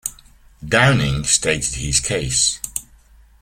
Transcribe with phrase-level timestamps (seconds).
[0.67, 2.59] Downing stated his case.